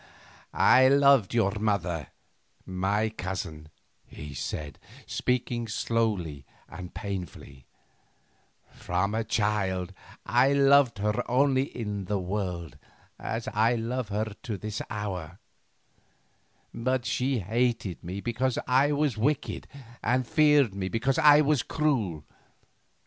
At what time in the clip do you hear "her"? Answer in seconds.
10.97-11.23, 14.09-14.33